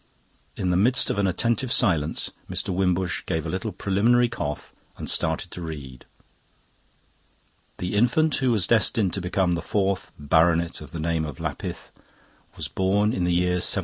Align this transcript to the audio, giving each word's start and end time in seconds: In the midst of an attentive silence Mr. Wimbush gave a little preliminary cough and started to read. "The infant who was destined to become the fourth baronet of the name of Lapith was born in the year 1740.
In 0.57 0.71
the 0.71 0.77
midst 0.81 1.11
of 1.11 1.19
an 1.19 1.27
attentive 1.27 1.71
silence 1.71 2.31
Mr. 2.49 2.69
Wimbush 2.69 3.21
gave 3.27 3.45
a 3.45 3.49
little 3.49 3.71
preliminary 3.71 4.29
cough 4.29 4.73
and 4.97 5.07
started 5.07 5.51
to 5.51 5.61
read. 5.61 6.05
"The 7.77 7.93
infant 7.93 8.37
who 8.37 8.51
was 8.51 8.65
destined 8.65 9.13
to 9.13 9.21
become 9.21 9.51
the 9.51 9.61
fourth 9.61 10.11
baronet 10.17 10.81
of 10.81 10.89
the 10.89 10.99
name 10.99 11.23
of 11.23 11.39
Lapith 11.39 11.91
was 12.57 12.67
born 12.67 13.13
in 13.13 13.25
the 13.25 13.31
year 13.31 13.57
1740. 13.61 13.79